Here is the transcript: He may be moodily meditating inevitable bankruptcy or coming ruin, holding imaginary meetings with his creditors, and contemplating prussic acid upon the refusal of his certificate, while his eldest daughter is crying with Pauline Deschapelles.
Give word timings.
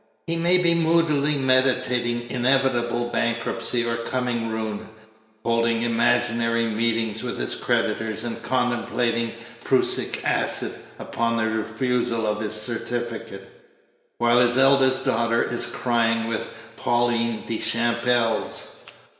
He 0.25 0.35
may 0.35 0.57
be 0.57 0.73
moodily 0.73 1.35
meditating 1.35 2.31
inevitable 2.31 3.09
bankruptcy 3.09 3.85
or 3.85 3.97
coming 3.97 4.47
ruin, 4.49 4.89
holding 5.45 5.83
imaginary 5.83 6.63
meetings 6.65 7.21
with 7.21 7.37
his 7.37 7.53
creditors, 7.53 8.23
and 8.23 8.41
contemplating 8.41 9.31
prussic 9.63 10.23
acid 10.25 10.73
upon 10.97 11.37
the 11.37 11.45
refusal 11.47 12.25
of 12.25 12.41
his 12.41 12.55
certificate, 12.59 13.47
while 14.17 14.39
his 14.39 14.57
eldest 14.57 15.05
daughter 15.05 15.43
is 15.43 15.67
crying 15.67 16.25
with 16.27 16.49
Pauline 16.77 17.43
Deschapelles. 17.45 18.83